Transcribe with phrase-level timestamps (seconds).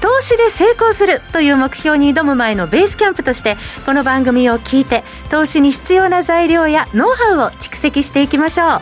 [0.00, 3.56] 投資で成功するという目標に挑む前のベースキャンプとして
[3.86, 8.80] この番組を聞いて投資に必要な材料やノウハウを蓄積していきましょう。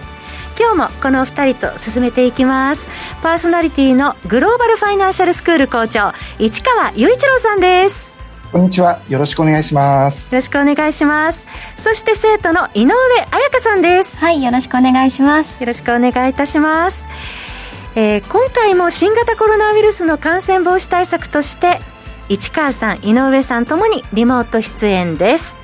[0.58, 2.88] 今日もこのお二人と進めていきます。
[3.22, 8.16] パーソナリティのグローバルファイナンシャルスクール校長市川雄一郎さんです。
[8.52, 9.00] こんにちは。
[9.08, 10.34] よろしくお願いします。
[10.34, 11.46] よろしくお願いします。
[11.76, 12.92] そして生徒の井上
[13.30, 14.18] 彩香さんです。
[14.18, 15.58] はいよろしくお願いします。
[15.58, 17.08] よろしくお願いいたします
[17.94, 21.78] えー、今回も新型コロナウイルスの感染防止対策として
[22.30, 25.58] 市川さん井上さんともにリモート出演です。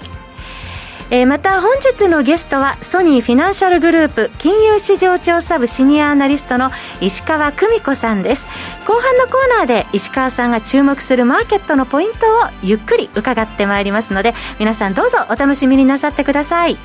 [1.11, 8.47] えー、また本日のゲストはソニーフィナンシャルグループ金融市場調査部シニアアナリストの石川久美子さんです。
[8.87, 16.77] 後半のコーナーで石川さんが注目するマーケットのポイントをゆっくり伺ってまいりますので皆さんどうぞお楽しみになさってください。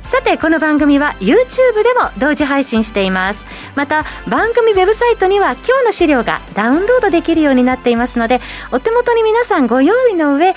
[0.00, 1.34] さてこの番組は YouTube
[1.82, 3.46] でも同時配信しています。
[3.74, 8.40] また番組ウェブサイトには今日の資料がダウンロードできるようになっていますので
[8.72, 10.54] お手元に皆さんご用意の上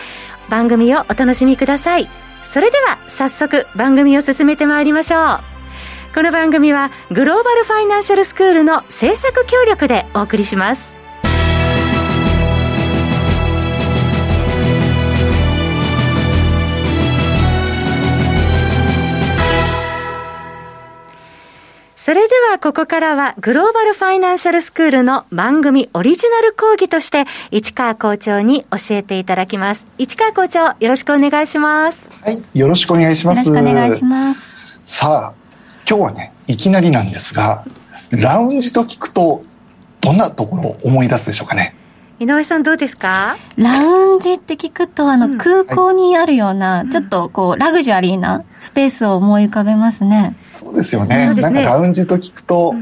[0.49, 2.09] 番組をお楽しみください。
[2.41, 5.39] それでは早速番組を進めてまいりましょう。
[6.13, 11.00] この番組はグローバルファイナンシャルスクールの制作協力でお送りします。
[22.03, 29.85] それではここからはグローバルファイナンシャルスクールの番組オリジナル講義として市川校長に教えていただきます。
[29.99, 32.11] 市川校長よろしくお願いします。
[32.23, 33.47] はい、よろしくお願いします。
[33.47, 34.79] よろしくお願いします。
[34.83, 37.65] さあ、今日はね、いきなりなんですが、
[38.09, 39.43] ラウンジと聞くと
[39.99, 41.75] どんなところを思い出すでしょうかね。
[42.21, 43.35] 井上さんどうですか？
[43.57, 50.35] ラウンジって聞くと、あの、空港にあるような、ちょっとこう、ラグジュアリーなスペースを思い浮かべますね。
[50.51, 51.33] そうですよね。
[51.33, 51.41] ね。
[51.41, 52.75] なんかラウンジと聞くと、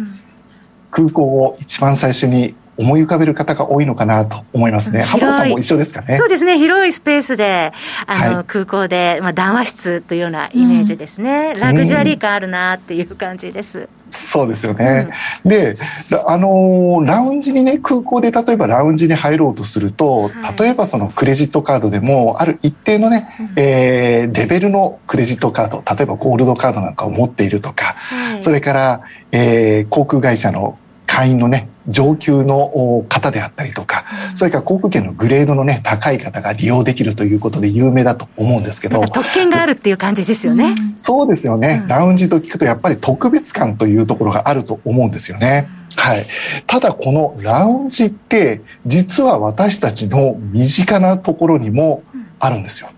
[0.92, 5.02] 空港を一番最初に思い浮かべる方が多いのかなと思いますね。
[5.02, 6.18] 浜田さんも一緒ですかね。
[6.18, 6.58] そうですね。
[6.58, 7.74] 広いスペースで、
[8.08, 11.52] あの、はい、空港で、まあ、談話室というようなイメージですね。
[11.56, 13.90] うん、ラグジュアリー感あるなっていう感じです。
[14.10, 15.10] そうですよね。
[15.44, 15.78] うん、で、
[16.26, 29.02] あのラウンジにね、空港で例えばラウンジに入ろうとすると、はい、例えばそのクレジットカードでも、ある一定のね、うん、えー、レベルのクレジットカード、例えばゴールドカードなんかを持っているとか、はい、それから、
[29.34, 30.78] えー、航空会社の
[31.20, 39.06] 会員のね、上級の方であったりとか、うん、それから航空券のグレードのね、高い方が利用できるということで有名だと思うんですけど。
[39.08, 40.76] 特権があるっていう感じですよね。
[40.98, 45.68] そうですよね、うん、ラウンジと聞くとやっぱり特別感というところがあると思うんですよね。
[45.98, 46.26] はい。
[46.68, 52.04] ただこのラウンジって実は私たちの身近なところにも
[52.40, 52.90] あるんですよ。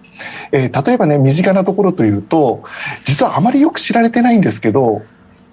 [0.52, 2.64] えー、例えばね、身近なところというと、
[3.04, 5.02] 実はあまりよく知られてないんですけど、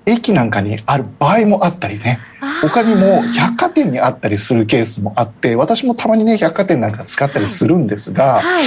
[0.09, 2.19] 駅なんかにある場合もあったりね。
[2.63, 8.65] 他にも百貨店にあったりするケースもあって私もたまにね百貨店なんか使ったりするんですが、はい。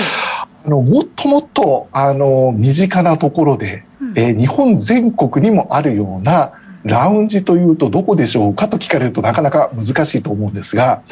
[0.64, 6.54] あのもっともっとあの身近なところで、うん、えー、日本全国にもあるような
[6.84, 11.04] ラウンジというとどこでしょうかと聞かれるとなかなか難しいと思うんですが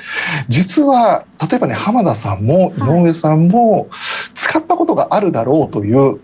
[0.47, 3.89] 実は例えばね浜田さんも井上さんも
[4.33, 6.19] 使ったことがあるだろうという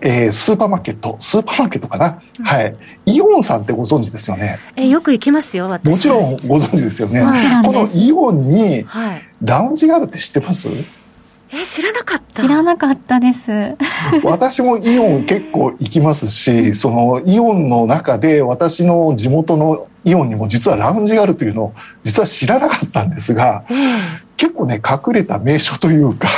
[0.00, 2.76] えー、スーパーマーケット、スーパーマーケットかな、うん、はい。
[3.06, 4.58] イオンさんってご存知ですよね？
[4.76, 5.90] えよく行きますよ、私。
[5.90, 7.20] もちろんご存知ですよね。
[7.64, 8.84] このイオンに、
[9.42, 10.84] ラウンジがあるって知ってます、はい
[11.52, 12.42] え知らなかった。
[12.42, 13.52] 知らなかったです。
[14.24, 23.76] 私もイオン結構行きますしそのイオンの中で私の地元のイオンにも実はラウンジがあるというのを実は知らなかったんですが、えー、
[24.36, 26.28] 結構ね隠れた名所というか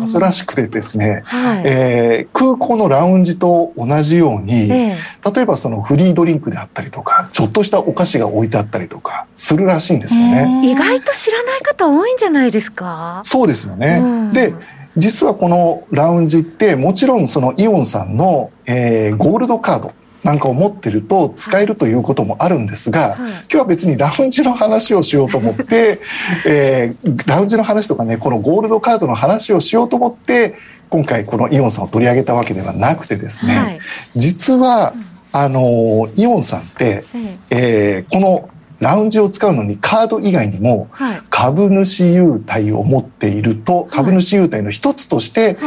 [0.00, 10.62] 場所らしくてですね、はい、えー、空港のラウンジと同じように、えー、例えばそのフリードリンクであったりとかちょっとしたお菓子が置いてあったりとかするらしいんですよね。
[10.64, 13.20] 意外と知らない方多いんじゃないですか？
[13.24, 14.30] そうですよね。
[14.32, 14.54] で
[14.96, 19.92] 実はこのラウンジってもちろんそのイオンさんの、えー、ゴールドカード
[20.24, 26.00] なんかを持ってると使えるということもあるんですが、はい、今日は別にラウンジの話をしようと思って、
[26.46, 30.54] えー、ラウンジの話とかねこのゴールドカードの話をしようと思って
[30.90, 33.80] 今回このイオンさんを取り上げたわけではなくてですね、はい、
[34.16, 34.94] 実は、
[35.32, 37.04] あのイオンさんって、
[37.50, 38.50] えー、この
[38.80, 40.88] ラウンジを使うのにカード以外にも
[41.28, 45.58] 株主優待を持っていると、株主優待の一つとして、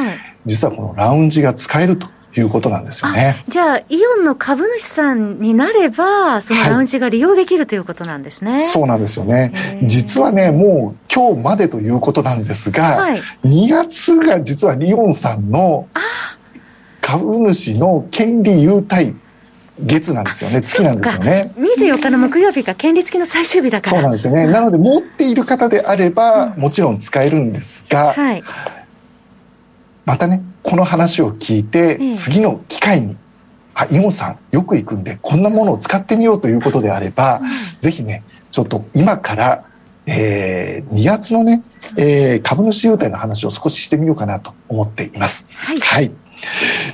[0.46, 3.44] 実はこのラウンジが使えるということなんですよね。
[3.48, 3.84] じゃあ、イ
[4.18, 8.52] オンの株主さんになれば、そのラウンジが利用できるということなんですね。
[8.52, 9.82] はい、そうなんですよね。
[9.84, 15.88] 実はね、もう今日までということなんですが、はい、2月が実はイオンさんの
[17.02, 19.14] 株主の権利優待
[19.80, 21.52] 月なんですよね、月なんですよね。
[21.58, 23.92] 24日の木曜日が権利付きの最終日だから。
[23.92, 24.48] そうなんですよね。
[24.48, 28.44] なので、持っている方であれば、もちろん使えるんですが、はい、
[30.06, 33.18] またね、この話を聞いて、次の機会に、
[33.76, 37.42] あ、イモンさん、よく行くんで、こんなものを使ってみようということであれば、
[37.80, 39.66] ぜひね、ちょっと今から、
[40.06, 41.64] えー、2月のね、
[41.98, 45.50] えー、株主優待の話を少ししてみようかなと思っています。
[45.54, 45.80] はい。
[45.80, 46.12] はい、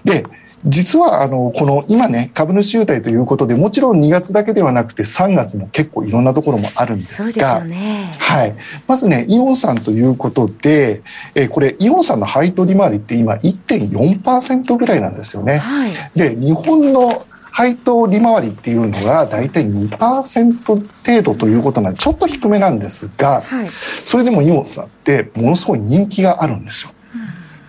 [0.03, 0.25] で、
[0.65, 8.55] 実はあのこの今ね株主優待ということでもちろん2月だけではなくて3月も結構いろんなところもあるんですが、ね、はい、
[8.87, 11.01] まずねイオンさんということで、
[11.35, 15.57] えー、これイオンさんの配当利回りって今1.4%ぐらいなんですよね。
[15.57, 23.69] はい、で日本の配当利回りっていうのが大体2%程度ということなんでちょっと低めなんですが、はい、
[24.05, 26.91] それでもイオンさんってものすごい人気があるんですよ。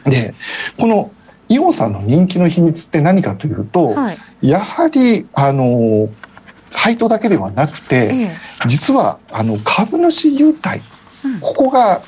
[0.04, 0.34] で
[0.78, 1.10] この
[1.50, 4.18] イオンさんの人気の秘密って何かというと、はい、
[4.48, 6.08] やはりあの
[6.70, 8.36] 配当だけではなくて、ええ、
[8.66, 10.80] 実はあの株主優待、
[11.24, 12.00] うん、ここが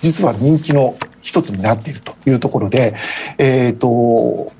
[0.00, 2.94] 実は人気の一つになっているというところで、
[3.36, 4.55] えーと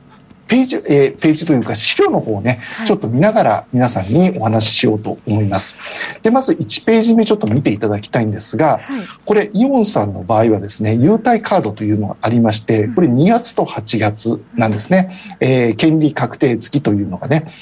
[0.49, 5.77] ページ、えー、ページというか資料の方をね、はい、ちょっと見ながら皆さんにお話ししようと思います。
[6.23, 8.81] で、まず1ページ目ちょっと見ていただきたいんですが、はい、
[9.25, 15.37] これイオンさんの場合はですね、優待カードというのがありまして、これ2月と8月なんですね。
[15.41, 17.53] えー、権利確定付きというのがね。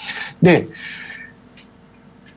[0.43, 0.69] で、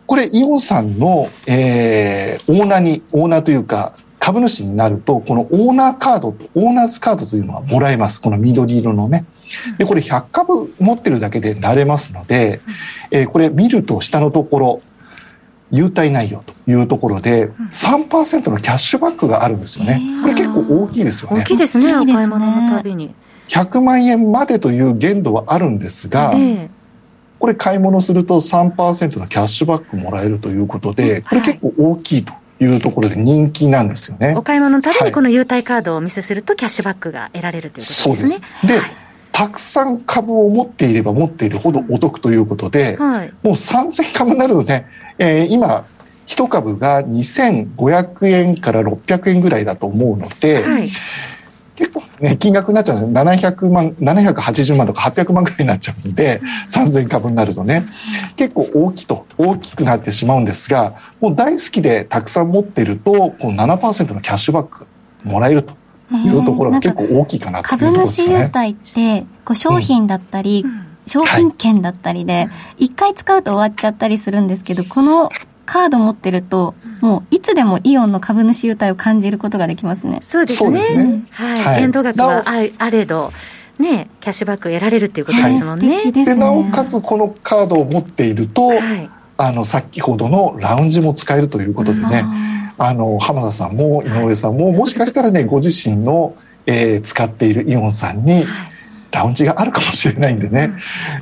[0.05, 8.21] これイオンさんの、えー、オーナーに、オーナーというか、株主になると、このオーナーカードと、オーナーズカードというのがもらえます。
[8.21, 9.25] この緑色のね。
[9.77, 12.61] で、これ100株持ってるだけでなれますので、
[13.11, 14.81] えー、これ見ると下のところ、
[15.71, 20.01] 優待内容というところで3%のキャッシュバックがあるんですよね。
[20.21, 21.41] これ結構大きいですよね。
[21.41, 23.13] 大きいですね、お買い物のたびに。
[23.49, 26.33] 100万円までという限度はあるんですが、
[27.39, 34.35] これ買い物すると3%のキャッシュバックもらえるということで、これ結構大きいというところで人気なんですよね。
[34.37, 38.15] お買い物のたびにこの優待カードをお見せするとキャッシュバックが得られるということですね。
[38.15, 38.67] そうです。
[38.67, 39.06] で、はい
[39.37, 44.87] たくさん株を持っていれば持っているほどお得ということで、はい、もう3000株になるとね、
[45.19, 45.85] えー、今、
[46.25, 50.89] 1株が2500円から600円ぐらいだと思うので、はい、
[51.75, 56.41] 結構ね、金額になっちゃうの700万、780万とか800万ぐらいになっちゃうんで、
[56.71, 57.85] 3000株になるとね、
[58.37, 64.87] 結構大きいと、大きくなってしまうんですが、もう大好きでたくさん持ってると、この7%のキャッシュバック
[65.23, 65.75] もらえると。
[66.11, 68.27] いうところが結構大きいかなというところですね。
[68.27, 75.29] 株主優待ってこう商品だったり、うん、商品券だったりで、一、回使うと終わっちゃったりするんですけど、この
[75.65, 80.19] カード持ってると、もういつでもイオンの株主優待を感じることができますね。
[80.21, 80.81] そうですね。
[80.81, 81.25] すね。
[81.31, 81.63] はい。
[81.63, 83.31] はい、限度額はああれど、
[83.77, 85.97] ね、キャッシュバック得られるっていうことですもんね。
[85.97, 92.23] はい、で、ね、なおかつこのカードを持っていると、はい、あの、先ほどのラウンジも使えるということでね、
[92.77, 96.35] あの浜田さんも井上さんも、もしかしたらねご自身の、
[96.65, 98.45] えー、使っているイオンさんに
[99.11, 100.73] ラウンジがあるかもしれないんでね、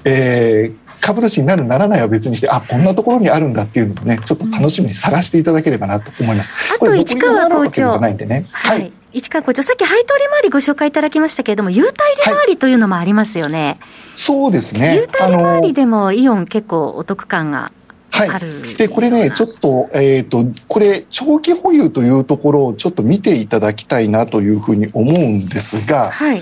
[0.04, 6.54] えー、株主になるならないは別にしてあこんなところにあるんだっていうのをねちょっと楽しみに探していただければなと思います。
[6.76, 8.00] あと市川校長。
[8.00, 8.92] ないんでね、はい、はい。
[9.14, 13.66] 市川校長、さっき配当利回りご紹介いただきましたけれども、優待利回りというのもありますよね。
[13.66, 13.78] はい、
[14.14, 14.96] そうですね。
[14.96, 17.72] 優待利回りでもイオン結構お得感が
[18.16, 26.42] はい、でこれね、ちょっと,、えーと、これ、長期保有というところをちょっと見ていただきたいなというふうに思うんですが、はい、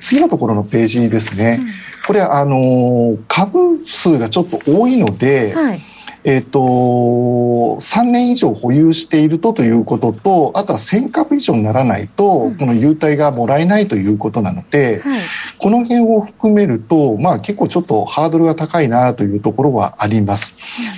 [0.00, 1.66] 次のところのページですね、うん、
[2.06, 5.80] これ、あの株数がちょっと多いので、はい
[6.26, 15.20] えっ、ー、と、3年以上保有しているとということと、あとは1000株以上にならないと、この優待がもらえないということなので、はい、
[15.58, 20.56] この辺を含めると、まあ結構ちょっとハードルが高いなというところはあります。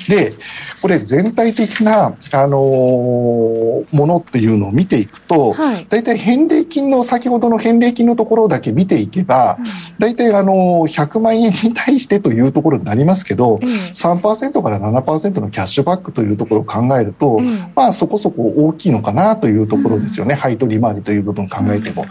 [0.08, 0.32] で、
[0.80, 9.58] これ全体的な、あのー、ものっていうのを見ていくと、はい、大体返礼金の、先ほどの返礼金のところだけ見ていけば、
[9.98, 20.34] 大体あのー、100万円に対してというところになりますけど、うん、3%から7%のキャッシュバックというところを考えると、うん、まあそこそこ大きいのかなというところですよね。
[20.34, 22.06] うん、配当利回りという部分考えても。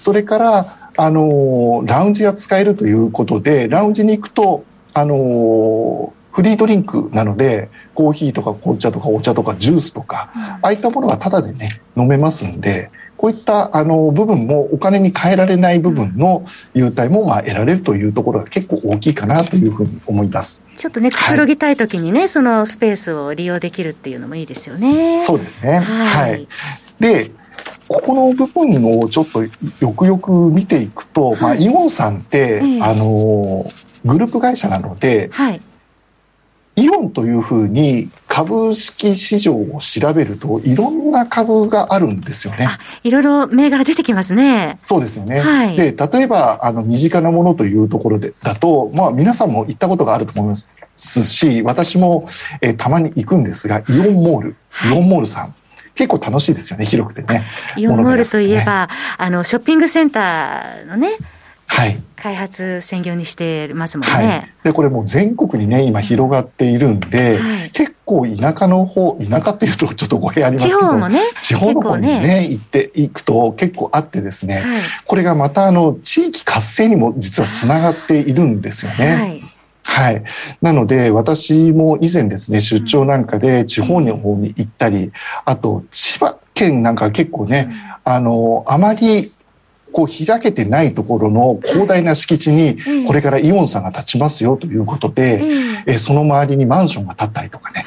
[0.00, 4.64] それから、あのー、ラウンジが使えるということで、ラウンジに行くと、
[4.94, 16.44] あのフリードリンクなので、コーヒーとか紅茶とかお茶とかジュースとか、ああいったものがタダでね、飲めますんで、こういったあの部分もお金に換えられない部分の
[16.74, 20.64] 優待もまあ得られるというところが結構大きいかなというふうに思います。
[20.76, 25.22] ちょっとね、くつろぎたいときにね、はい、そのスペースを利用できるっていうのもいいですよね。
[25.24, 25.78] そうですね。
[25.78, 26.48] はい、はい、
[26.98, 27.30] で、
[27.86, 29.50] ここの部分をちょっとよ
[29.92, 33.70] くよく見ていくと、はい、まあ、イオンさんって、えあの、
[34.04, 35.60] グループ会社なので、はい、
[36.74, 42.66] イオンというふうに株式市場を調べるといろんな株があるんですよね。
[43.02, 44.78] いろいろ銘柄出てきますね。
[44.84, 45.40] そうですよね。
[45.40, 52.26] はい、で例えばあの身近なものというところでだと、まあ、皆さんも行ったことがあると思いますし私も、
[52.62, 55.54] えー、たまに行くんですがイオンモール、イオンモールさん。
[55.94, 57.44] 結構楽しいですよね、広くてね。
[57.76, 61.18] イオンモールといえば、ね、あの、ショッピングセンターのね、
[61.72, 64.12] はい、開発専業にしてますもんね。
[64.12, 79.14] はい、でこれもう全国にね今広がっているんで、はい、結構田舎の方田舎っていうとちょっと語弊ありますけど地方もね地方の方にね、ね、行っていくと結構あってですね、はい、これがまたあの地域活性にも実はつながっているんですよね。
[79.14, 79.42] はい。
[79.84, 80.22] はい。
[80.60, 85.10] なので、私も以前ですね、出張なんかで地方の方に行ったり、
[85.44, 87.74] あと、千葉県なんか結構ね、
[88.04, 89.32] あの、あまり
[89.92, 95.42] こう開けてないところの広大な敷地にこれからイオンさんが立ちますよということで、
[95.86, 97.84] えその周りにマンションが建ったりとかね、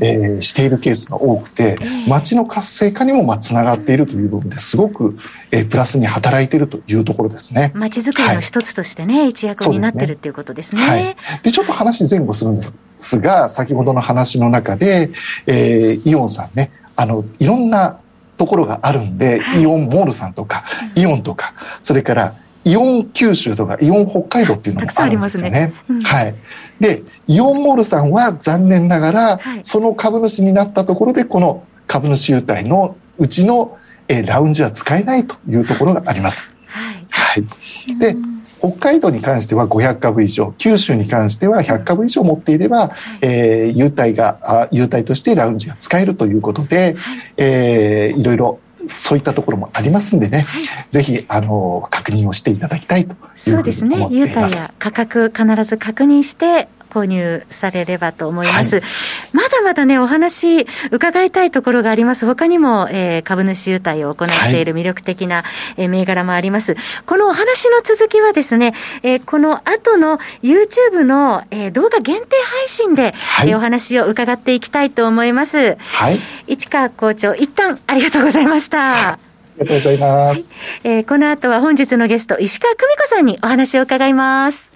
[0.00, 5.16] えー、しているケースが多くて街の活性化にもまあつながっているという部分ですごく、
[5.50, 7.72] えー、プラスに働いているというところですね。
[7.74, 10.82] 街づくりの一つとしてね、はい、一役になってるっていうことですね。
[10.82, 12.62] はい、でちょっと話前後するんで
[12.96, 15.10] すが先ほどの話の中で、
[15.46, 18.00] えー、イオンさんねあのいろんな
[18.38, 20.64] ところがあるんで、イオンモールさんとか、
[20.94, 21.52] イオンとか、
[21.82, 25.50] それからイオン九州とかイオン北海道っていうのもあるんですよね。
[25.50, 26.34] ねうん、はい。
[26.80, 36.50] で、イオンモールさんは残念ながら、はい、その株主になったところで、この株主優待のうちの、えー、ラウンジは使えないというところがあります。
[36.66, 37.04] はい。
[37.10, 37.98] はい。
[37.98, 38.16] で、
[38.58, 58.76] 北海道に関しては500株以上、九州に関しては100株以上持っていれば、はい、えー、優待があ、優待としてラウンジが使えるということで、はい、えー、いろいろそういったところもありますんでね、はい、ぜひあの確認をしていただきたいとそうですね、優待や価格必ず確認して購入されればと思います。
[58.76, 58.84] はい、
[59.32, 62.26] まだまだね、お話伺いたいところがあります。
[62.26, 65.42] 他にも、えー、株主優待を行っている魅力的な、は
[65.76, 66.76] い、えー、銘柄もあります。
[67.06, 75.76] このお話の続きはですね、えー、この後の YouTube の、えー、動画限定配信で、はい、えー、お話を伺っていきたいと思います。
[75.76, 76.20] はい。
[76.46, 79.10] 市川校長、一旦ありがとうございました。
[79.12, 79.18] あ
[79.60, 80.52] りがとうございます。
[80.52, 84.72] はい、えー、この後は本日のゲスト、石川久美子さんにお話を伺います。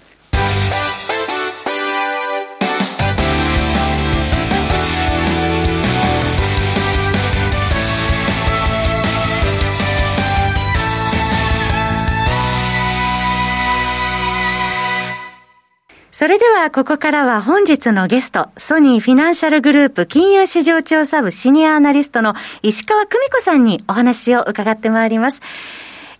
[16.22, 25.42] それではここからは本日のゲスト、ソニーフィナンシャルグループ金融市場調査部シニアアナリストの石川久美子さんにお話を伺ってまいります。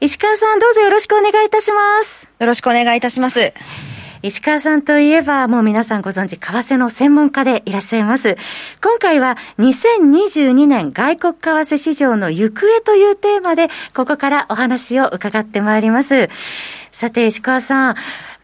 [0.01, 2.29] 石川さんどうぞよろしくお願いいたします。
[2.41, 3.55] よろしくお願いいたします。
[4.25, 8.37] 石川さんといえば、もう皆さんご存知、為替の専門家でいらっしゃいます。
[8.83, 16.29] 今回は2022年外国為替市場の行方というテーマで、ここからお話を伺ってまいります。
[16.93, 17.97] さて、石川さん、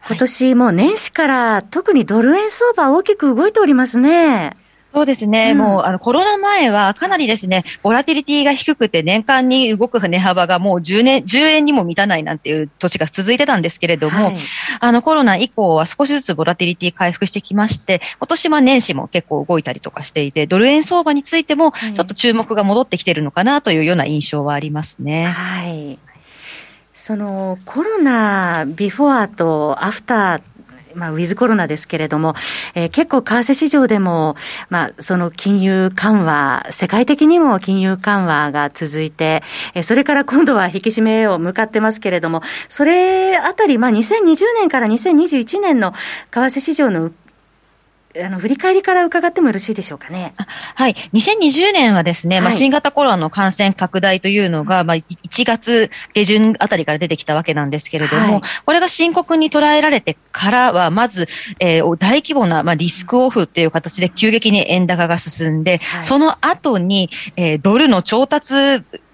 [0.07, 4.55] 今年もう年始から特にドル円相場大きく動いておりますね。
[4.93, 5.51] そうですね。
[5.51, 14.37] うん、もう、あの、コロナ前はかなりですね、ボラティリティが低くて年間に動く値幅がもう10年、10円にも満たないなんていう年が続いてたんですけれども、はい、
[14.79, 25.25] あの、コロナ以降は少しずつボラティリティ回復してきまして、今年は年始も結構動いたりとかしていて、ドル円相場についても、ちょっと注目が戻ってきてるのかなというような印象はありますね。
[25.25, 25.99] はい。
[26.99, 30.41] そのコロナビフォアとアフター
[30.95, 32.33] まあ、ウィズコロナですけれども、
[32.73, 34.35] えー、結構為替市場でも、
[34.69, 39.43] まあ、その金融緩和、世界的にも金融緩和が続いて、
[39.75, 45.93] えー、それから今度は引き締めを向かってますけれども、それあたり、まあ、2020年から2021年の
[46.31, 47.11] 為替市場の
[48.17, 50.33] あの振り返りから伺ってもよろしいでしょうかね。
[50.73, 50.93] はい。
[51.13, 61.27] 2020年はですね、はい、まあ、新型コロナの感染拡大というのが、まあ、1月下旬あたりから出てきたわけなんですけれども、はい、これが深刻に捉えられてからは、まず、
[61.59, 68.55] えー、大規模な、まあ、リスクオフっていう形で急激に円高が進んで、はい、その後に、えー、ドルの調達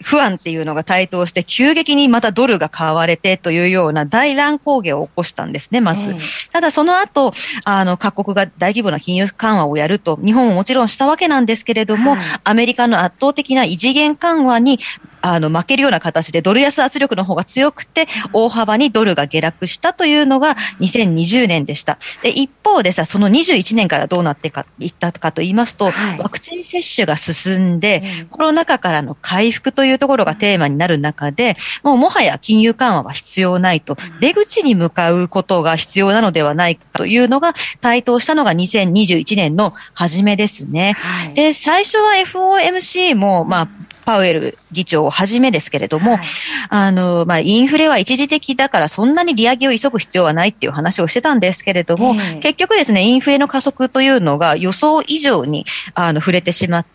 [0.06, 6.16] 不安っていうのが台頭して、急激にまたドルが買われてというような大乱高下を起こしたんですね、まず。
[6.54, 7.34] ただその後、
[7.64, 14.80] あの、各国が大規模な金融緩和をやると、日本ももちろんしたわけなんですけれども、はい、アメリカの圧倒的な異次元緩和に、
[15.26, 21.98] あの、負けるような形でドル安圧力の方が強くて、大幅にドルが下落したというのが2020年でした。
[22.22, 40.94] で、一方でさ、その21年からどうなってか、いったかと言いますと、はい、ワクチン接種が進んで、コロナ禍からの回復というところがテーマになる中で、もうもはや金融緩和は必要ないと、出口に向かうことが必要なのではないかというのが台頭したのが2021年の初めですね。
[40.98, 46.22] はい、で、最初は FOMC も、まあ、パウエル議長をはじめですけれども、はい、
[46.70, 56.95] あの、まあ、インフレは一時的だからそんなに利上げを急ぐ必要はないっていう話をしてたんですけれども、えー、結局ですね、インフレの加速というのが予想以上に、あの、触れてしまって、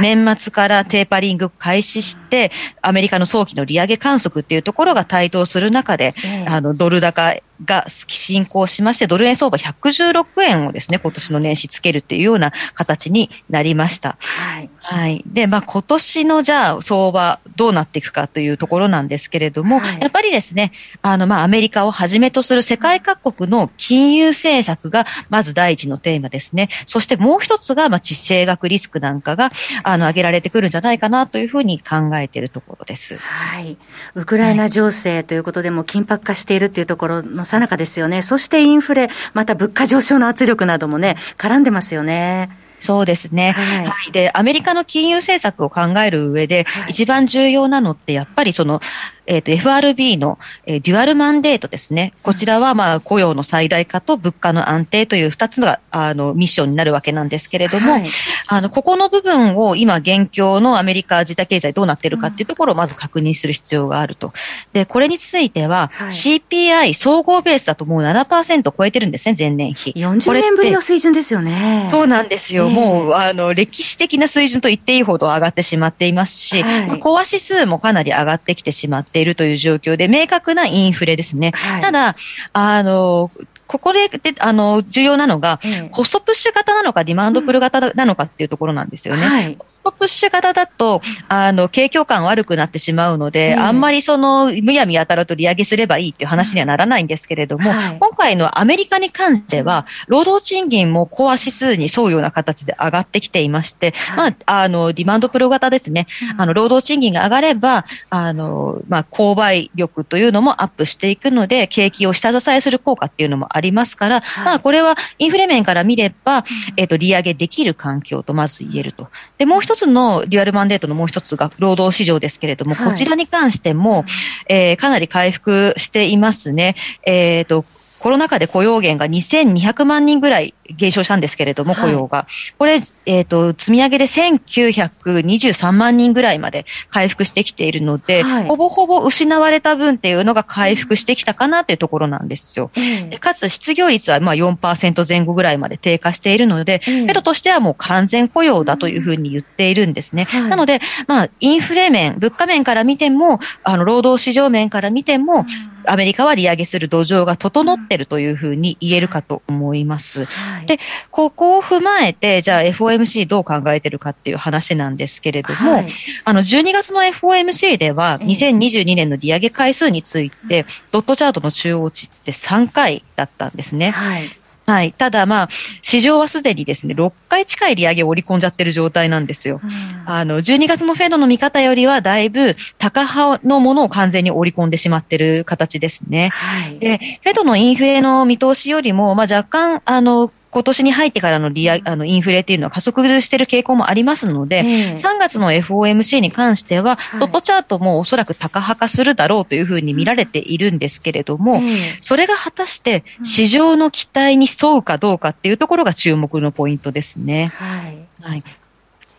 [0.00, 2.50] 年末からテーパリング開始して、
[2.82, 6.14] アメリカの早期の利上げ観測っていうところが台頭する中で、
[6.48, 14.16] あの、ドル高が進行しまして、ドル円相場116円をですね、今年の年始つけるっていうような形になりました。
[14.20, 14.70] はい。
[14.78, 15.22] はい。
[15.26, 26.68] で、まあ今年のじゃあ相場どうなっていくかというところなんですけれども、はい、やっぱりですね、あのまあアメリカをはじめとする世界各国の金融政策がまず第一のテーマですね。
[26.86, 29.49] そしてもう一つが、まあ地政学リスクなんかが、
[29.82, 33.18] あの、挙げられてくるんじゃないかなというふうに考えているところです。
[33.18, 33.76] はい。
[34.14, 38.22] ウクライナ情勢ということでも緊迫化しているというところのさなかですよね。
[38.22, 42.50] そしてインフレ、また物価上昇の圧力などもね、絡んでますよね。
[42.80, 44.12] そうですね、はい、はい。
[44.12, 48.80] で、アメリカの金融政策を考える上で、一番重要なのって、やっぱりその、
[49.26, 52.12] えっ、ー、と、FRB の、えー、デュアルマンデートですね。
[52.22, 58.06] こちらは、まあ、雇用の最大化と物価の安定という二つのが、あの、ミッションになるわけなんですけれども、はい、
[58.48, 64.32] あの、ここの部分を今、現況のアメリカ自体経済どうなっているかっていうところをまず確認する必要があると。
[64.72, 69.92] で、これについては、はい、CPI 総合ベースだともう7%超えてるんですね、前年比。
[69.96, 71.86] 40年ぶりの水準ですよね。
[71.90, 72.68] そうなんですよ。
[72.68, 81.50] もう、あの、歴史的な水準と言っていいほど上がってしまっていますし、はい、コア指数もかなり上がってきてしまっているという状況で、明確なインフレですね。
[81.54, 82.16] はい、ただ、
[82.52, 83.30] あの、
[83.70, 85.60] ここで、で、あの、重要なのが、
[85.92, 89.22] コストプッシュ型なのか、ディマンドプル型なのかっていうところなんですよね。
[89.22, 106.08] はい、コストプッシュ型だと、あの、景況感悪くなってしまうので、あんまりその、むやみやたらと利上げすればいいっていう話にはならないんですけれども、はい、今回のアメリカに関しては、労働賃金もコア指数に沿うような形で上がってきていまして、まあ、あの、ディマンドプル型ですね。
[106.38, 116.44] あの、労働賃金が上がれば、あの、まあ、購買力というのもアップしていくので、景気を下支えする効果っていうのもありますから、はい、まあ、これはインフレ面から見れば、
[116.76, 119.08] えっ、ー、と、利上げできる環境とまず言えると。
[119.38, 124.04] で、もう一つのデュアルマンデートのもう一つが労働市場ですけれども、はい、こちらに関しても、
[124.48, 126.74] えー、かなり回復していますね。
[127.04, 127.64] えっ、ー、と、
[128.00, 132.18] コロナ禍で雇用減が2200万人ぐらい減少したんですけれども、雇用が。
[132.18, 142.70] はい、これ、えっ、ー、と、積み上げで1923万人ぐらいまで回復してきているので、はい、ほぼほぼ失われた分っていうのが回復してきたかなっていうところなんですよ。
[142.76, 150.26] うん、かつ、失業率はまあ4%前後ぐらいまで低下しているので、うん、としてはもう完全雇用だというふうに言っているんですね。
[150.48, 155.44] なので、まあ、インフレ面、物価面から見ても、あの、労働市場面から見ても、
[155.86, 160.24] アメリカは利上げする土壌が整っているというふうに言えるかと思います。
[160.24, 160.78] はい、で、
[161.10, 165.88] ここを踏まえて、じゃあ FOMC どう考えてるかっていう話なんですけれども、はい、
[166.24, 173.90] あの、12月の FOMC では、2022年の利上げ回数について、ドットチャートの中央値って3回だったんですね。
[173.90, 174.39] はい
[174.70, 174.92] はい。
[174.92, 175.48] ただまあ、
[175.82, 179.60] 市場はすでにですね、6回近い利上げを織り込んじゃってる状態なんですよ。
[179.62, 179.70] うん、
[180.06, 186.30] あの、12月のフェドの見方よりは、だいぶ、高派のものを完全に織り込んでしまってる形ですね。
[186.32, 186.78] はい。
[186.78, 201.62] で、フェドのインフレの見通しよりも、まあ若干、あの、今年に入ってからの利上あのインフレっていうのは加速している傾向もありますので、えー、3月の FOMC に関しては、はい、ドットチャートもおそらく高派化するだろうというふうに見られているんですけれども、えー、
[202.00, 207.52] それが果たして市場の期待に沿うかどうかっていうところが注目のポイントですね。
[207.54, 207.98] はい。
[208.20, 208.44] はい。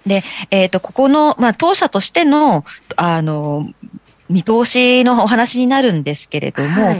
[0.05, 2.65] で、えっ、ー、と、ここの、まあ、当社としての、
[2.95, 3.69] あの、
[4.29, 6.99] 見通しのお話になるんですけれども、はい、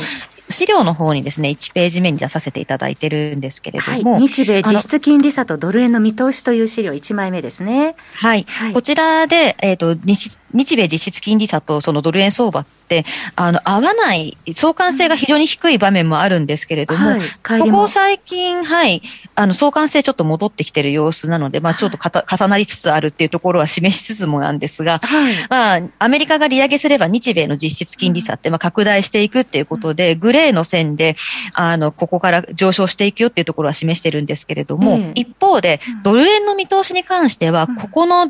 [0.51, 4.13] 資料の方にですね、1ページ目に出させていただいてるんですけれども。
[4.13, 7.95] はい、日米実質金利差とドル円の見通しという資料1枚目ですね。
[8.15, 8.45] はい。
[8.47, 17.21] はい、こちらで、えっ、ー、と日、日米実質金利差とそのドル円相場って、あの、合わない、相関性が非常に低い場面もあるんですけれども、はい、
[17.59, 19.01] ここ最近、はい、
[19.35, 31.15] あの、相関性ちょっと戻ってきてる様子なので、まあ、ちょっと重なりつつあるっていうところは示しつつもなんですが、はい、まあ、アメリカが利上げすれば日米の実質金利差って、まあ、拡大していくっていうことで、グレーの線で、
[31.53, 38.29] あの、ここから上昇していくよっていうところは示してるんですけれども、一方で、ドル円の見通しに関しては、ここの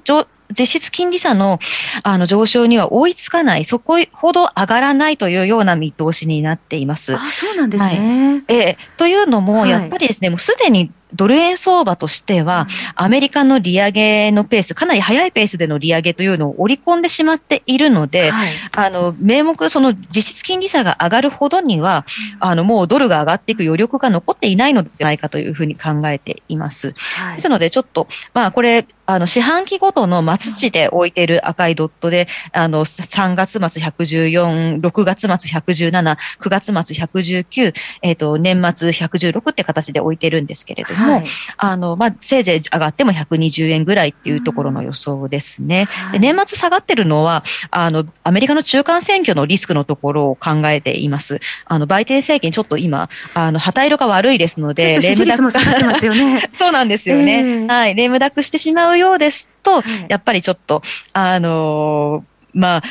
[0.52, 1.60] 実質金利差の
[2.04, 7.16] あの上昇には追いつかない、そこほど上がらないというような見通しになっています。
[7.16, 8.44] あそうなんですね。
[8.48, 22.06] はい、えー、というのも、やっぱりですね、もうすでにドル円相場としては、アメリカの利上げのペース、かなり速いペースでの利上げというのを織り込んでしまっているので、はい、あの、名目、その実質金利差が上がるほどには、
[22.40, 26.94] あの、もうドルが上がっていく余力が残っていないのではないかというふうに考えています。
[26.98, 41.24] はい、ですので、ちょっと、まあ、これ、あの、四半期ごとの末値で置いている赤いドットで、あの、3月末114、6月末117、9月末119、えっ、ー、と、年末116って形で置いてるんですけれども、はい、
[41.58, 45.88] あの、まあ、せいぜい上がっても120円ぐらいっていうところの予想ですね。
[46.12, 51.40] で年末下がってるのは、あの、アメリカの中間選挙のリスクのところを考えています。
[51.66, 56.10] あの、バイデン政権ちょっと今、あの、旗色が悪いですので、レムダック。
[56.10, 57.96] ね、そうなんですよね、えー、はい。
[57.96, 60.82] レムダックしてしまうようですと、やっぱりちょっと、
[61.14, 62.84] あのー、まあ、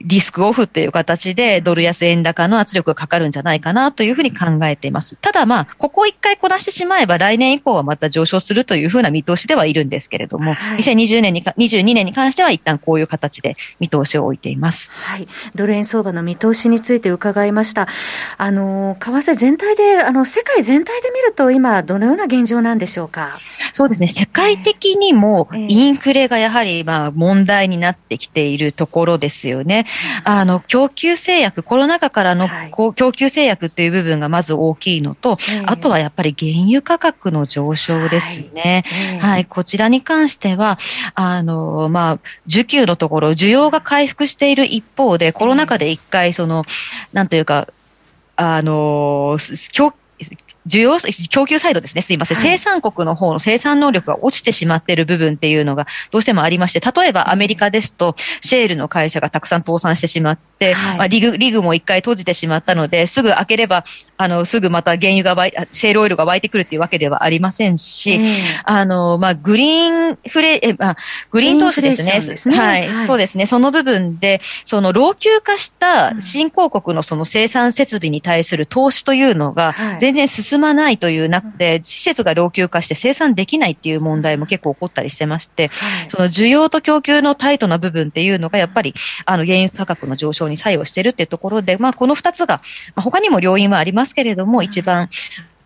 [0.00, 5.18] リスクオフっていう形でドル安円高の圧力がかかるんじゃないかなというふうに考えています。
[5.18, 14.90] ただまあ、ここを一回こなしてしまえば来年以降はまた上昇するというふうな見通しではいるんですけれども、はい、2020年にか、22年に関しては一旦こういう形で見通しを置いています。
[14.90, 15.28] はい。
[15.54, 17.88] ドル円相場の見通しについて伺いました。
[18.36, 23.38] あの、為替全体で、あの、世界全体で見ると今、どのような現状なんでしょうか？
[23.72, 24.08] そうですね。
[24.08, 29.86] 世界的にもインフレがやはりまあ問題になってきているところですよね。
[30.24, 38.84] あの、供給制約、コロナ禍からの、はい、供給制約っていう部分がまず大きいのと、あとはやっぱり原油価格の上昇ですね。
[39.20, 40.78] はい、はい、こちらに関しては、
[41.14, 46.64] あの、まあ、需給のところ、需要が回復している一方で、コロナ禍で一回、その、
[47.12, 47.68] なんというか、
[48.36, 49.38] あの、
[49.72, 49.92] 供
[50.66, 50.98] 需要、
[51.28, 63.84] 供給サイドですね、すいません、はい、生産国の方の生産能力が落ちてしまっている部分っていうのがどうしてもありまして、例えばアメリカですと、シェールの会社がたくさん倒産してしまって、はい、まあ、リグ、リグも一回閉じてしまったので、すぐ開ければ、
[64.16, 70.96] あの、すぐまた原油が湧い、シェールオイルが湧いてくるっていうわけではありませんし、えー、あの、まあ、グリーンフレ、え、まあ、
[71.30, 72.20] グリーン投資ですね。
[72.20, 72.56] すね。
[72.56, 73.46] はい、はい、そうですね。
[73.46, 88.94] その部分で、その老朽化した新興国のその生産設備に対する投資というのが、全然進まないという中で、施設が老朽化して生産できないっていう問題も結構起こったりしてまして、はい、その需要と供給のタイトな部分っていうのが、やっぱり、
[89.26, 92.60] あの、原油価格の上昇に作用しているっていうところで、まあ、この二つが、
[92.94, 95.08] まあ、他にも要因はありますけれども、一番、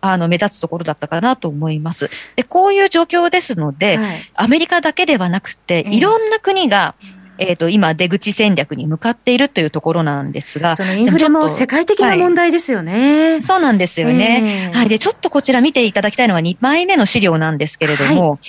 [0.01, 2.09] あの、目立つところだったかなと思います。
[2.35, 6.95] で、こういう状況ですので、はい、アメリカだけではなくて、いろんな国が、
[7.39, 10.75] えっ、ー、と、今、出口戦略に向かっているというところなんですが。
[10.75, 13.31] そのインフレも世界的な問題ですよね。
[13.31, 14.89] はい、そうなんですよね、えー、はい。
[14.89, 18.39] で、ちょっとこちら見ていただきたいのは2枚目の資料なんですけれども、はい、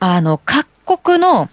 [0.00, 0.66] あの、各
[0.98, 1.50] 国の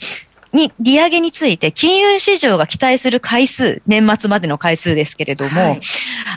[0.57, 5.81] に、利上げについて、金融市場が期待する回数、年末までの回数ですけれども、はい、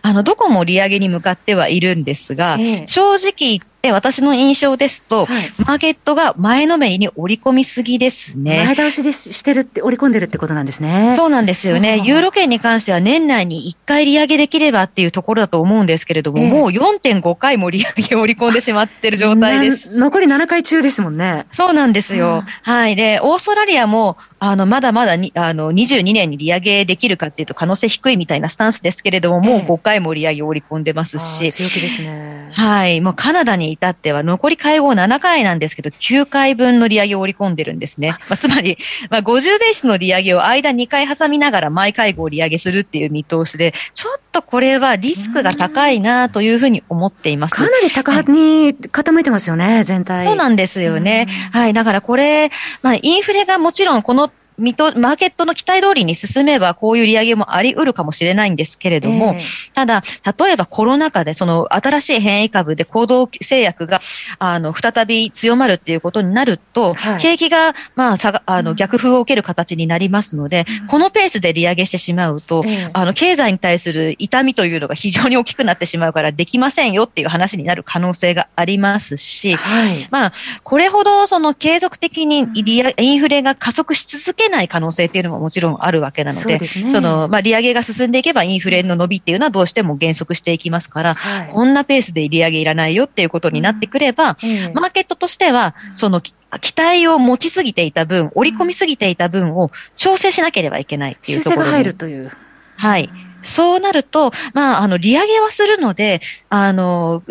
[0.03, 8.65] あの、どこも利上げに向かってはいるんですが、えー、正直で、私の印象ですと、はい、マーケットが前のめりに織り込みすぎですね。
[8.67, 11.15] 前倒しでしてるって、織り込んでるってことなんですね。
[11.17, 11.99] そうなんですよね。
[12.05, 19.99] ユーロ圏に関しては年内に1回利上げできればっていうところだと思うんですけれども、えー、もう4.5回も利上げを織り込んでしまってる状態です。
[19.99, 21.47] 残り7回中ですもんね。
[21.51, 22.45] そうなんですよ。
[22.63, 22.97] はい。
[22.97, 31.47] で、オーストラリアも、あの、まだまだに、あの、22年に利上げできるかっていうと可能性低いみたいなスタンスですけれども、もう5回も利上げを織り込んでますし。
[31.47, 32.51] えー、強気ですね。
[32.53, 33.01] はい。
[33.01, 38.11] もうカナダに至っては残り会合7回なんですけど、9回分の利上げを織り込んでるんですね。
[38.29, 38.79] まあ、つまり、
[39.11, 47.55] まあ、50ベースの利上げを間2回挟みながら毎会合利上げするっていう見通しで、ちょっとこれはリスクが高いなというふうに思っています。
[47.57, 50.27] かなり高派に傾いてますよね、全体。
[50.27, 51.27] そうなんですよね。
[51.53, 51.73] はい。
[51.73, 52.51] だからこれ、
[52.83, 54.31] まあ、インフレがもちろんこの
[54.61, 59.41] 見と、マーケットの期待通りに進めば、こういう利上げもあり得るかもしれないんですけれども、えー、
[59.75, 60.03] ただ、
[60.39, 64.01] 例えばコロナ禍で、その新しい変異株で行動制約が、
[64.39, 96.33] あの、再び強まるっていうことになると、はい、景気が、まあ、さが、あの、逆風を受ける形になりますので、うん、このペースで利上げしてしまうと、えー、あの、経済に対する痛みというのが非常に大きくなってしまうから、できませんよっていう話になる可能性がありますし、はい、まあ、これほど、その、継続的にインフレが加速し続けない可能性っていうのももちろんあるわけなので、そ、ね、の、まあ、利上げが進んでいけばインフレの伸びっていうのはどうしても減速していきますから、はい、こんなペースで利上げいらないよっていうことになってくれば、うん、マーケットとしては、その、期
[96.77, 102.31] 待を持ちすぎていた分、織り込みすぎていた分を調整しなければいけないっていうところ修正が入るという。
[102.77, 103.11] はい。
[103.43, 107.23] そうなると、まあ、あの、利上げはするので、あの、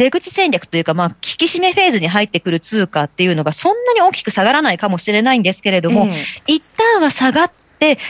[0.00, 6.12] 出口戦略というか、まあ、引き締めフェーズに入ってくる通貨っていうのがそんなに大きく下がらないかもしれないんですけれども、え
[6.46, 7.59] 一旦は下がって、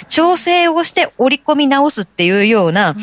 [0.08, 2.96] 調整をして織り込み直すっていうような、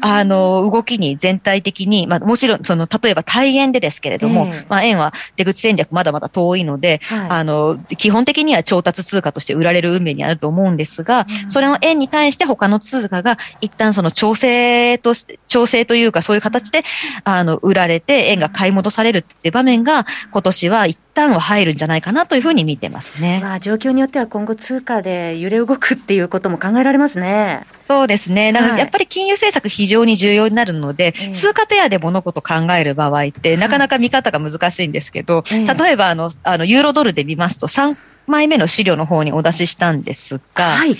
[0.00, 16.84] あの、動きに全体的に、まあもちろん、その、例えば大円でですけれども、えー、まあ円は出口戦略まだまだ遠いので、はい、あの、基本的には調達通貨として売られる運命にあると思うんですが、うん、それの円に対して他の通貨が一旦その調整として、調整というかそういう形で、
[17.24, 23.40] あの、売られて円が買い戻されるっていう場面が今年は一旦は入るんじゃないかなというふうに見てますね。
[23.42, 27.64] まあ、状況によっては今後通貨で揺れ動くっていうことも考えられますね。
[27.84, 28.52] そうですね。
[28.52, 37.96] なので、やっぱり金融政策非常に重要になるので、はい、通貨ペアで物事考える場合って、なかなか見方が難しいんですけど、はい、例えば、あの、あの、ユーロドルで見ますと、3
[38.26, 40.96] 枚目の資料の方にお出ししたんですが、はい。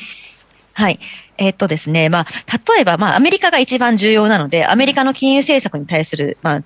[0.74, 0.98] はい。
[1.37, 2.27] えっとですね、まあ、
[2.74, 6.62] 例えば、まあ、アメリカが一番重要なので、アメリカの金融政策に対する、まあ、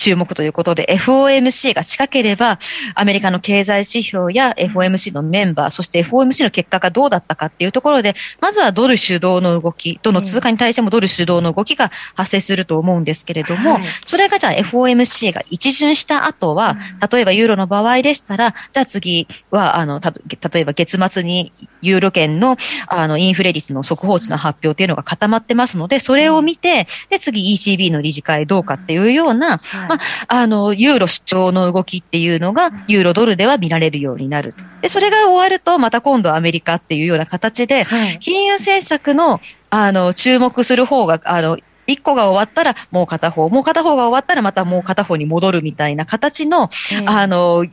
[0.00, 2.58] 注目ということで、FOMC が近ければ、
[2.94, 16.78] アメリカの経済指標や FOMC のメンバー、そして FOMC の結果がどうだったかっていうところで、まずはドル主導の動き、どの通貨に対してもドル主導の動きが発生すると思うんですけれども、それがじゃあ FOMC が一巡した後は、
[17.12, 20.12] 例えばユーロの場合でしたら、じゃあ次は、あの、た
[20.52, 34.54] 例えば月末にユーロ圏のあのインフレ率の速報値の発表っていうのが固まってますので、それを見て、で、次 ECB の理事会どうかっていうような、まあ、あの、ユーロ主張の動きっていうのが、ユーロドルでは見られるようになる。
[34.82, 37.86] で、それが終わると、また今度アメリカっていうような形で、
[38.20, 39.40] 金融政策の、
[39.70, 46.70] あの、注目する方が、あの、一個が終わったらもう片方、もう片方が終わったらまたもう片方に戻るみたいな形の、
[47.06, 47.66] あの、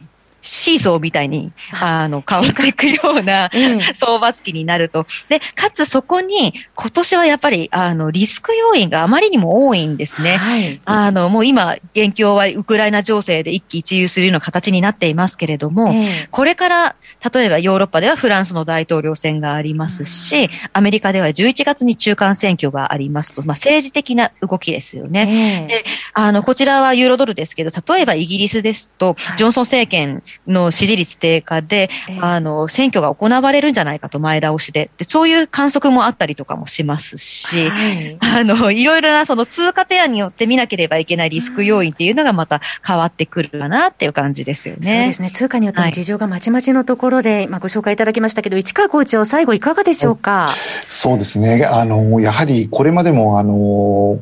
[0.47, 3.49] シーソーみたいに、あの、変わっていくような
[3.93, 5.05] 相場付きになると。
[5.29, 10.37] で、かつそこに、今年はやっぱり、あの、リスク要因があまりにも多いんですね。
[10.37, 15.93] はい、あの、もう今、現況はウクライナ情勢で一喜一憂するような形になっていますけれども、
[16.31, 16.95] これから、
[17.33, 25.67] 例えばヨーロッパではフランスの大統領選がありますし、アメリカでは11月に中間選挙がありますと、まあ、政治的な動きですよね。
[25.67, 25.83] で、
[26.13, 44.87] あの、こちらはユーロドルですけど、例えばイギリスですと、ジョンソン政権の支持率低下で、えー、あの、選挙が行われるんじゃないかと前倒しで、で、そういう観測もあったりとかもしますし、はい、あの、いろいろなその通貨ペアによって見なければいけないリスク要因っていうのがまた変わってくるかなっていう感じですよね。
[44.87, 45.31] そうですね。
[45.31, 50.49] 通貨によっても事情がまちまちのところで、はい、まあご紹介いただきましたけど、市川校長、最後いかがでしょうか？
[50.87, 51.65] そうですね。
[51.65, 53.53] あの、やはりこれまでも、あの、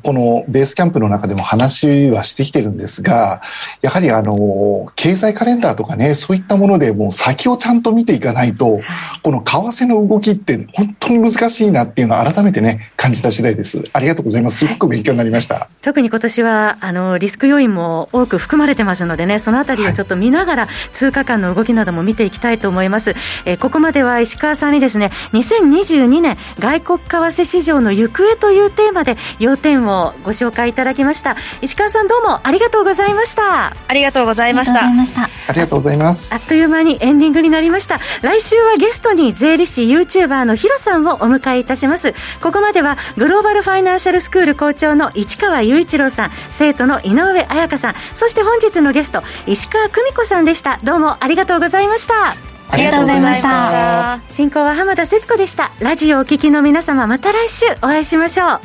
[0.04, 3.42] このベースキャンプの中でも話はしてきてるんですが、
[3.82, 8.82] やはりあの、経済カレンダーとかね、そういったものでもう先をちゃんと見ていかないと、
[9.24, 13.84] この為替の動きって本当に難しいなっていうのを改めてね、感じた次第です。
[13.94, 14.58] ありがとうございます。
[14.58, 15.70] すごく勉強になりました。
[15.82, 23.16] 特に今年は、あの、リスク要因も多く含まれてますのでね、そのあたりをちょっと見ながら、通貨間の動きなども見ていきたいと思います。
[23.46, 31.36] えー、ここまでは石川さんにですね、2022年外国為替市場の行方というテーマで要点をご紹介いただきました。
[31.62, 33.76] 石川さんどうもありがとうございました。
[33.88, 34.86] ありがとうございました。
[34.86, 34.92] あ
[35.54, 36.34] りがとうございます。
[36.34, 38.00] あっという間にエンディングになりました。
[38.22, 42.14] 来週はゲストに税理士 YouTuber のヒロさんをお迎えいたします。
[42.42, 50.80] ここまではグローバルファイナンシャルスクール校長の市川雄一郎さん生徒の井上彩香さんそして本日のゲスト石川久美子さんでした。
[50.84, 52.36] どうもありがとうございました。
[52.68, 54.20] ありがとうございました。
[54.28, 55.72] 進行は浜田節子でした。
[55.80, 58.62] ラジオお聞きの皆様また来週お会いしましょう。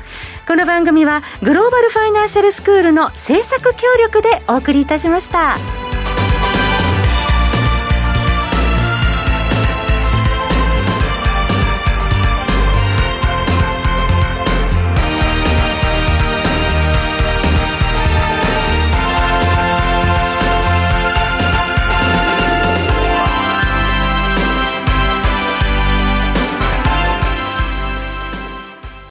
[0.48, 5.89] この番組はグローバルファイナンシャルスクールの制作協力でお送りいたしました。